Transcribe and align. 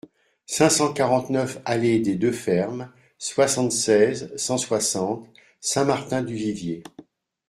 cinq 0.47 0.69
cent 0.71 0.93
quarante-neuf 0.95 1.59
allée 1.63 1.99
des 1.99 2.15
Deux 2.15 2.31
Fermes, 2.31 2.91
soixante-seize, 3.19 4.35
cent 4.35 4.57
soixante, 4.57 5.27
Saint-Martin-du-Vivier 5.59 6.81